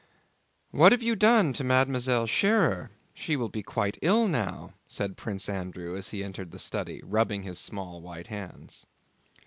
[0.71, 1.85] "What have you done to Mlle
[2.25, 2.89] Schérer?
[3.13, 7.43] She will be quite ill now," said Prince Andrew, as he entered the study, rubbing
[7.43, 8.87] his small white hands.